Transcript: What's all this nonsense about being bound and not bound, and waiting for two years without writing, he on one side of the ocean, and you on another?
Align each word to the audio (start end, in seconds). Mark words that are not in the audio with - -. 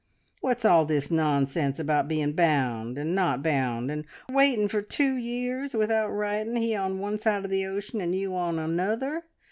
What's 0.39 0.65
all 0.65 0.85
this 0.85 1.11
nonsense 1.11 1.77
about 1.77 2.07
being 2.07 2.33
bound 2.33 2.97
and 2.97 3.13
not 3.13 3.43
bound, 3.43 3.91
and 3.91 4.03
waiting 4.31 4.67
for 4.67 4.81
two 4.81 5.15
years 5.15 5.75
without 5.75 6.09
writing, 6.09 6.55
he 6.55 6.75
on 6.75 6.97
one 6.97 7.19
side 7.19 7.45
of 7.45 7.51
the 7.51 7.67
ocean, 7.67 8.01
and 8.01 8.15
you 8.15 8.35
on 8.35 8.57
another? 8.57 9.25